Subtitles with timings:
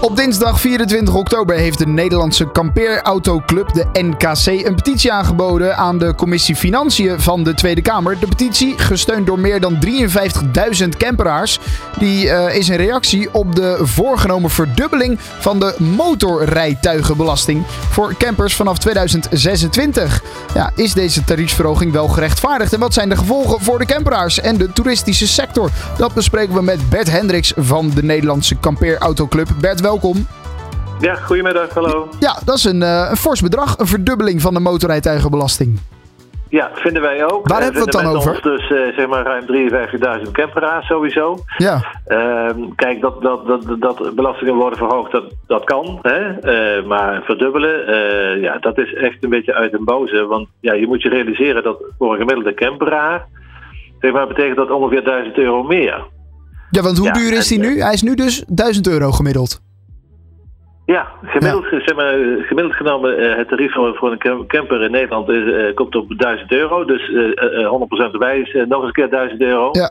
[0.00, 6.14] Op dinsdag 24 oktober heeft de Nederlandse kampeerautoclub, de NKC, een petitie aangeboden aan de
[6.14, 8.18] commissie Financiën van de Tweede Kamer.
[8.18, 9.78] De petitie, gesteund door meer dan
[10.82, 11.58] 53.000 camperaars,
[11.98, 18.78] die eh, is een reactie op de voorgenomen verdubbeling van de motorrijtuigenbelasting voor campers vanaf
[18.78, 20.22] 2026.
[20.54, 24.56] Ja, is deze tariefsverhoging wel gerechtvaardigd en wat zijn de gevolgen voor de camperaars en
[24.56, 25.70] de toeristische sector?
[25.96, 29.48] Dat bespreken we met Bert Hendricks van de Nederlandse kampeerautoclub.
[29.60, 30.26] Bert, welkom.
[31.00, 32.08] Ja, goedemiddag, hallo.
[32.20, 35.80] Ja, dat is een, uh, een fors bedrag, een verdubbeling van de motorrijtuigenbelasting.
[36.48, 37.48] Ja, vinden wij ook.
[37.48, 38.30] Waar hebben we het dan over?
[38.30, 39.44] Ons dus uh, zeg maar ruim
[40.24, 41.38] 53.000 camperaars sowieso.
[41.56, 41.84] Ja.
[42.08, 45.98] Uh, kijk, dat, dat, dat, dat belastingen worden verhoogd, dat, dat kan.
[46.02, 46.82] Hè?
[46.82, 47.76] Maar verdubbelen,
[48.40, 50.26] ja, dat is echt een beetje uit den boze.
[50.26, 53.26] Want ja, je moet je realiseren dat voor een gemiddelde camperaar,
[54.00, 56.04] zeg maar, betekent dat ongeveer 1000 euro meer.
[56.70, 57.80] Ja, want hoe ja, duur is die nu?
[57.80, 59.60] Hij is nu dus 1000 euro gemiddeld.
[60.94, 61.80] Ja, gemiddeld, ja.
[61.80, 65.96] Zeg maar, gemiddeld genomen uh, het tarief voor een camper in Nederland is, uh, komt
[65.96, 66.84] op 1000 euro.
[66.84, 69.68] Dus uh, 100% erbij is nog eens een keer 1000 euro.
[69.72, 69.90] Ja.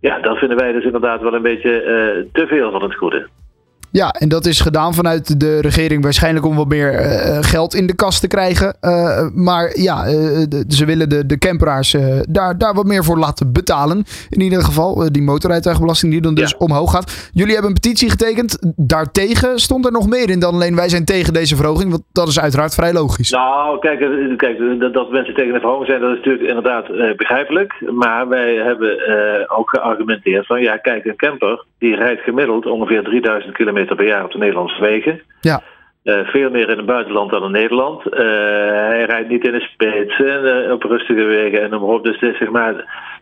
[0.00, 3.28] ja, dat vinden wij dus inderdaad wel een beetje te veel van het goede.
[4.00, 7.86] Ja, en dat is gedaan vanuit de regering waarschijnlijk om wat meer uh, geld in
[7.86, 8.76] de kast te krijgen.
[8.80, 10.04] Uh, maar ja,
[10.48, 11.96] de, ze willen de, de camperaars
[12.28, 14.04] daar, daar wat meer voor laten betalen.
[14.30, 16.56] In ieder geval, die motorrijtuigenbelasting die dan dus ja.
[16.58, 17.30] omhoog gaat.
[17.32, 18.74] Jullie hebben een petitie getekend.
[18.76, 21.90] Daartegen stond er nog meer in dan alleen wij zijn tegen deze verhoging.
[21.90, 23.30] Want dat is uiteraard vrij logisch.
[23.30, 23.98] Nou, kijk,
[24.36, 27.72] kijk dat, dat mensen tegen de verhoging zijn, dat is natuurlijk inderdaad begrijpelijk.
[27.90, 28.90] Maar wij hebben
[29.48, 34.24] ook geargumenteerd van ja, kijk, een camper die rijdt gemiddeld ongeveer 3000 kilometer per jaar
[34.24, 35.20] op de Nederlandse wegen.
[35.40, 35.62] Ja.
[36.04, 38.02] Uh, veel meer in het buitenland dan in Nederland.
[38.06, 38.18] Uh,
[38.88, 42.04] hij rijdt niet in de spits en uh, op rustige wegen en op.
[42.04, 42.74] Dus de, zeg maar,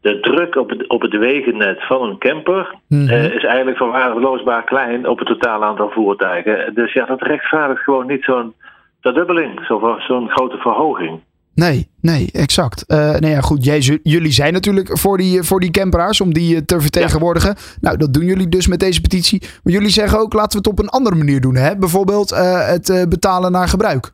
[0.00, 3.10] de druk op het, op het wegennet van een camper mm -hmm.
[3.10, 6.74] is eigenlijk verwaarloosbaar klein op het totale aantal voertuigen.
[6.74, 8.54] Dus ja, dat rechtvaardigt gewoon niet zo'n
[9.00, 11.20] verdubbeling, zo'n zo grote verhoging.
[11.64, 12.84] Nee, nee, exact.
[12.88, 16.64] Uh, nou ja, goed, jij, jullie zijn natuurlijk voor die, voor die camperaars om die
[16.64, 17.54] te vertegenwoordigen.
[17.56, 17.78] Ja.
[17.80, 19.42] Nou, dat doen jullie dus met deze petitie.
[19.62, 21.54] Maar jullie zeggen ook, laten we het op een andere manier doen.
[21.56, 21.76] Hè?
[21.76, 24.12] Bijvoorbeeld uh, het uh, betalen naar gebruik.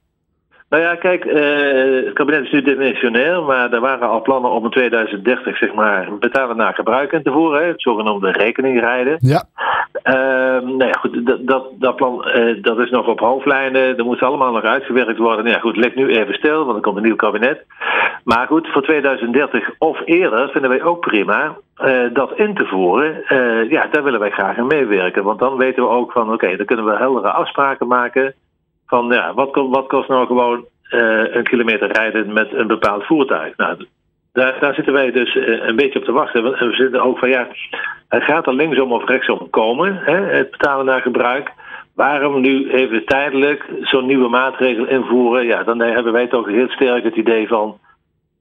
[0.69, 1.25] Nou ja, kijk,
[2.05, 6.19] het kabinet is nu dimensionair, maar er waren al plannen om in 2030 zeg maar
[6.19, 9.17] betalen naar gebruik in te voeren, hè, het zogenoemde rekeningrijden.
[9.21, 9.45] Ja.
[10.05, 10.15] Uh,
[10.61, 14.53] nou goed, dat, dat, dat plan uh, dat is nog op hoofdlijnen, dat moet allemaal
[14.53, 15.45] nog uitgewerkt worden.
[15.45, 17.67] Nou ja, goed, ligt nu even stil, want er komt een nieuw kabinet.
[18.25, 23.25] Maar goed, voor 2030 of eerder vinden wij ook prima uh, dat in te voeren.
[23.69, 26.67] ja, daar willen wij graag aan meewerken, want dan weten we ook van, oké, dan
[26.67, 28.35] kunnen we heldere afspraken maken
[28.87, 33.57] van ja, wat, wat kost nou gewoon een kilometer rijden met een bepaald voertuig?
[33.57, 33.77] Nou,
[34.35, 36.45] daar, daar zitten wij dus uh, een beetje op te wachten.
[36.45, 37.49] En we zitten ook van ja,
[38.09, 41.53] het gaat er linksom of rechtsom komen, hè, het betalen naar gebruik.
[41.95, 45.47] Waarom nu even tijdelijk zo'n nieuwe maatregel invoeren?
[45.47, 47.79] Ja, dan hebben wij toch heel sterk het idee van.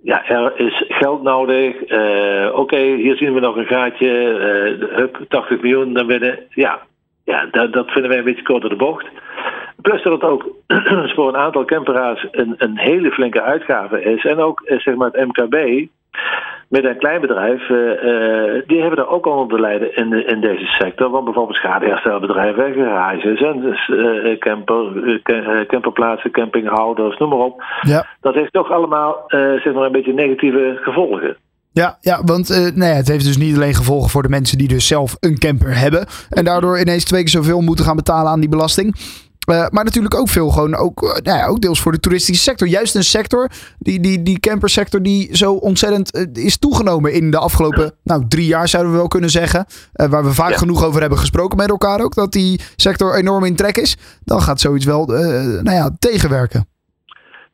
[0.03, 1.92] Ja, er is geld nodig.
[1.92, 4.09] Uh, Oké, hier zien we nog een gaatje.
[4.09, 6.40] Uh, hup, 80 miljoen naar binnen.
[6.50, 6.80] Ja,
[7.24, 9.06] ja dat, dat vinden wij een beetje kort door de bocht.
[9.84, 10.48] Plus dat het ook
[11.16, 14.26] voor een aantal camperaars een, een hele flinke uitgave is.
[14.26, 15.88] En ook zeg maar het MKB
[16.70, 20.26] met een klein bedrijf, uh, uh, die hebben er ook onder te lijden in, de,
[20.26, 21.10] in deze sector.
[21.10, 25.22] Want bijvoorbeeld schadeherstelbedrijven, garages en dus, uh, camper,
[25.68, 27.64] camperplaatsen, campinghouders, noem maar op.
[27.82, 28.06] Ja.
[28.22, 31.38] Dat heeft toch allemaal zeg maar een beetje negatieve gevolgen.
[31.72, 34.68] Ja, ja want uh, nou het heeft dus niet alleen gevolgen voor de mensen die
[34.68, 36.06] dus zelf een camper hebben.
[36.30, 38.96] En daardoor ineens twee keer zoveel moeten gaan betalen aan die belasting.
[39.50, 42.44] Uh, maar natuurlijk ook veel gewoon, ook, uh, nou ja, ook deels voor de toeristische
[42.44, 42.68] sector.
[42.68, 43.50] Juist een sector,
[43.80, 48.46] die, die, die campersector, die zo ontzettend uh, is toegenomen in de afgelopen nou, drie
[48.46, 49.66] jaar, zouden we wel kunnen zeggen.
[49.94, 50.58] waar we vaak ja.
[50.58, 53.98] genoeg over hebben gesproken met elkaar ook, dat die sector enorm in trek is.
[54.24, 56.68] Dan gaat zoiets wel nou ja, tegenwerken.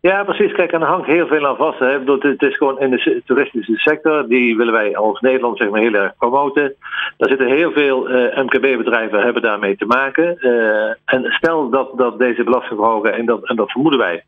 [0.02, 0.52] Ja, precies.
[0.52, 1.80] Kijk, en er hangt heel veel aan vast.
[1.80, 2.00] Hè.
[2.20, 4.28] Het is gewoon in de toeristische sector.
[4.28, 6.76] Die willen wij als Nederland zeg maar, heel erg promoten.
[7.18, 10.38] Daar zitten heel veel uh, MKB-bedrijven hebben daarmee te maken.
[10.40, 14.24] Uh, en stel dat, dat deze belasting verhogen, en dat, en dat vermoeden wij,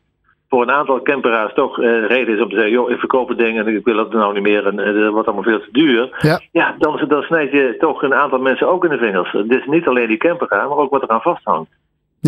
[0.48, 3.38] voor een aantal camperaars toch uh, reden is om te zeggen: joh, ik verkoop het
[3.38, 6.16] ding en ik wil het nou niet meer en het wordt allemaal veel te duur.
[6.18, 9.32] Ja, ja dan, dan snijd je toch een aantal mensen ook in de vingers.
[9.32, 11.70] Het is niet alleen die camperaar, maar ook wat eraan vasthangt.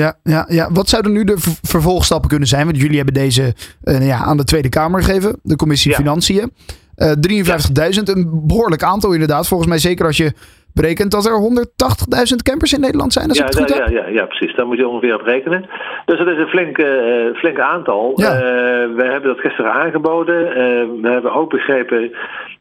[0.02, 2.64] Ja, ja, ja, wat zouden nu de vervolgstappen kunnen zijn?
[2.64, 3.54] Want jullie hebben deze
[3.84, 5.96] uh, ja, aan de Tweede Kamer gegeven, de Commissie ja.
[5.96, 6.52] Financiën.
[6.96, 9.48] Uh, 53.000, een behoorlijk aantal inderdaad.
[9.48, 10.32] Volgens mij zeker als je
[10.74, 11.64] berekent dat er
[12.30, 13.28] 180.000 campers in Nederland zijn.
[13.28, 13.88] Als ja, het goed ja, heb.
[13.88, 14.56] ja, ja, ja, precies.
[14.56, 15.66] Daar moet je ongeveer op rekenen.
[16.04, 18.12] Dus dat is een flink, eh, flink aantal.
[18.16, 18.34] Ja.
[18.34, 18.40] Eh,
[18.96, 20.48] we hebben dat gisteren aangeboden.
[20.48, 22.12] Eh, we hebben ook begrepen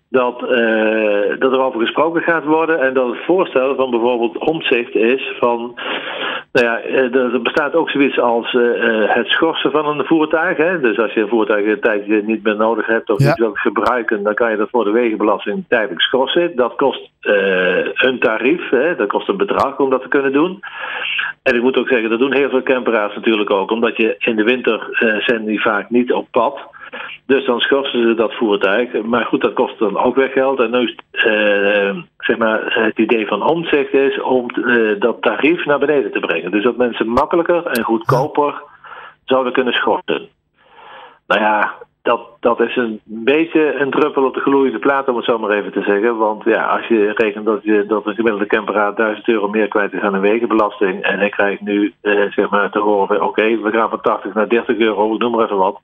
[0.10, 2.80] dat, eh, dat er over gesproken gaat worden.
[2.80, 5.80] En dat het voorstel van bijvoorbeeld omzicht is van.
[6.54, 10.06] Nou ja, eh, er er bestaat ook zoiets als eh, eh, het schorsen van een
[10.06, 10.58] voertuig.
[10.58, 10.80] Hè?
[10.80, 13.28] Dus als je een voertuig een tijdje niet meer nodig hebt of Ja.
[13.28, 16.56] niet wilt gebruiken, dan kan je dat voor de wegenbelasting tijdelijk schorsen.
[16.56, 18.96] Dat kost eh, een tarief, hè?
[18.96, 20.60] dat kost een bedrag om dat te kunnen doen.
[21.44, 24.36] En ik moet ook zeggen, dat doen heel veel camperaars natuurlijk ook, omdat je in
[24.36, 26.60] de winter eh, zijn die vaak niet op pad.
[27.26, 29.02] Dus dan schorsen ze dat voertuig.
[29.02, 30.60] Maar goed, dat kost dan ook weer geld.
[30.60, 35.22] En nu is het, eh, zeg maar, het idee van omzicht is om eh, dat
[35.22, 36.52] tarief naar beneden te brengen.
[36.52, 38.62] Dus dat mensen makkelijker en goedkoper
[39.26, 40.28] zouden kunnen schorten.
[41.28, 45.26] Nou ja, dat, dat is een beetje een druppel op de gloeiende plaat, om het
[45.26, 46.18] zo maar even te zeggen.
[46.18, 49.94] Want ja, als je rekent dat, je, dat een gemiddelde camperaar 1000 euro meer kwijt
[49.94, 51.04] is aan een wegenbelasting.
[51.04, 54.34] En hij krijgt nu eh, zeg maar te horen: van, oké, we gaan van 80
[54.34, 55.80] naar 30 euro, noem maar even wat.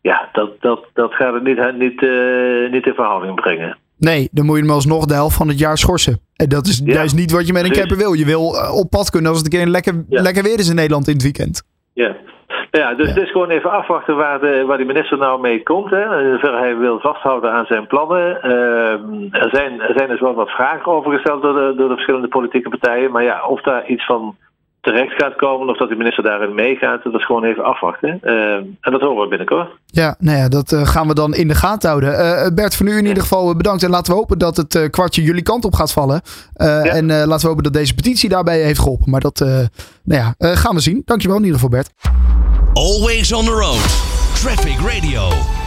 [0.00, 3.76] Ja, dat, dat, dat gaat het niet, niet, eh, niet in verhouding brengen.
[3.98, 6.20] Nee, dan moet je hem alsnog de helft van het jaar schorsen.
[6.36, 8.12] En dat is Ja, juist niet wat je met een camper wil.
[8.12, 10.22] Je wil eh, op pad kunnen als het een keer lekker, Ja.
[10.22, 11.62] lekker weer is in Nederland in het weekend.
[11.92, 12.16] Ja.
[12.70, 15.90] Ja, dus het is gewoon even afwachten waar, de, waar die minister nou mee komt.
[15.90, 16.20] Hè.
[16.32, 18.42] In hij wil vasthouden aan zijn plannen.
[18.42, 21.94] Ehm, er, zijn, er zijn dus wel wat vragen over gesteld door de, door de
[21.94, 23.10] verschillende politieke partijen.
[23.10, 24.36] Maar ja, of daar iets van
[24.92, 28.18] terecht gaat komen, of dat de minister daarin meegaat, dat is gewoon even afwachten.
[28.22, 29.68] Ehm, en dat horen we binnenkort.
[29.86, 32.18] Ja, nou ja, dat eh, gaan we dan in de gaten houden.
[32.18, 33.82] Eh, Bert, voor nu in ieder geval bedankt.
[33.82, 36.20] En laten we hopen dat het eh, kwartje jullie kant op gaat vallen.
[36.54, 39.10] Eh, En eh, laten we hopen dat deze petitie daarbij heeft geholpen.
[39.10, 41.02] Maar dat eh, nou ja, eh, gaan we zien.
[41.04, 41.90] Dankjewel in ieder geval, Bert.
[42.74, 43.82] Always on the road.
[44.42, 45.57] Traffic Radio.